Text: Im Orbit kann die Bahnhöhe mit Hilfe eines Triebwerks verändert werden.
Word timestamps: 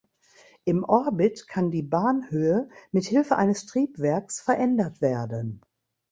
Im 0.63 0.83
Orbit 0.83 1.47
kann 1.47 1.69
die 1.69 1.83
Bahnhöhe 1.83 2.67
mit 2.91 3.05
Hilfe 3.05 3.35
eines 3.35 3.67
Triebwerks 3.67 4.41
verändert 4.41 4.99
werden. 4.99 5.61